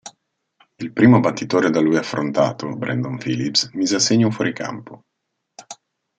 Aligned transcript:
Il 0.77 0.93
primo 0.93 1.19
battitore 1.19 1.69
da 1.69 1.79
lui 1.79 1.95
affrontato, 1.95 2.75
Brandon 2.75 3.19
Phillips, 3.19 3.69
mise 3.73 3.97
a 3.97 3.99
segno 3.99 4.25
un 4.25 4.31
fuoricampo. 4.33 5.03